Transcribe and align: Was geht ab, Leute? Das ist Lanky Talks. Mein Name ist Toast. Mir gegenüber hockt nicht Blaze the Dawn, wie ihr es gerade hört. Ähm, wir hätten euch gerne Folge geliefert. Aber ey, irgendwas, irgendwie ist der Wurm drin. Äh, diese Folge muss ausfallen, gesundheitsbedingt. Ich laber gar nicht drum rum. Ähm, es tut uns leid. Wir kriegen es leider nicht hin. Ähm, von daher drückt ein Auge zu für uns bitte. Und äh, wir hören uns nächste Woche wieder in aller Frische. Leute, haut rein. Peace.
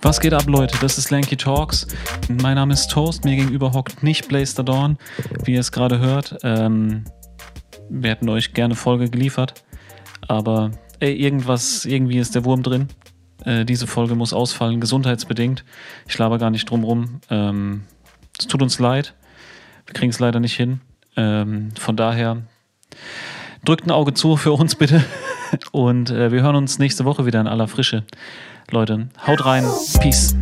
Was 0.00 0.20
geht 0.20 0.32
ab, 0.32 0.44
Leute? 0.46 0.78
Das 0.80 0.96
ist 0.96 1.10
Lanky 1.10 1.36
Talks. 1.36 1.88
Mein 2.28 2.54
Name 2.54 2.72
ist 2.72 2.88
Toast. 2.88 3.24
Mir 3.24 3.34
gegenüber 3.34 3.72
hockt 3.72 4.04
nicht 4.04 4.28
Blaze 4.28 4.54
the 4.56 4.64
Dawn, 4.64 4.96
wie 5.42 5.54
ihr 5.54 5.60
es 5.60 5.72
gerade 5.72 5.98
hört. 5.98 6.38
Ähm, 6.44 7.04
wir 7.90 8.10
hätten 8.10 8.28
euch 8.28 8.54
gerne 8.54 8.76
Folge 8.76 9.10
geliefert. 9.10 9.64
Aber 10.28 10.70
ey, 11.00 11.14
irgendwas, 11.14 11.84
irgendwie 11.84 12.18
ist 12.18 12.36
der 12.36 12.44
Wurm 12.44 12.62
drin. 12.62 12.88
Äh, 13.44 13.64
diese 13.64 13.88
Folge 13.88 14.14
muss 14.14 14.32
ausfallen, 14.32 14.80
gesundheitsbedingt. 14.80 15.64
Ich 16.06 16.16
laber 16.16 16.38
gar 16.38 16.50
nicht 16.50 16.70
drum 16.70 16.84
rum. 16.84 17.20
Ähm, 17.28 17.82
es 18.38 18.46
tut 18.46 18.62
uns 18.62 18.78
leid. 18.78 19.14
Wir 19.86 19.94
kriegen 19.94 20.10
es 20.10 20.20
leider 20.20 20.38
nicht 20.38 20.54
hin. 20.54 20.80
Ähm, 21.16 21.70
von 21.76 21.96
daher 21.96 22.42
drückt 23.64 23.84
ein 23.86 23.90
Auge 23.90 24.14
zu 24.14 24.36
für 24.36 24.52
uns 24.52 24.76
bitte. 24.76 25.04
Und 25.72 26.10
äh, 26.10 26.32
wir 26.32 26.42
hören 26.42 26.56
uns 26.56 26.78
nächste 26.78 27.04
Woche 27.04 27.26
wieder 27.26 27.40
in 27.40 27.46
aller 27.46 27.68
Frische. 27.68 28.04
Leute, 28.70 29.08
haut 29.26 29.44
rein. 29.44 29.64
Peace. 30.00 30.36